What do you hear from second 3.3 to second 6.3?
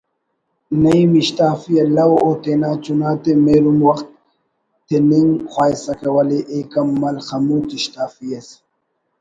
مہرو وخت تننگ خواہسکہ